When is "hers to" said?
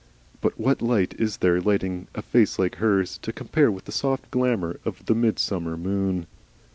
2.77-3.31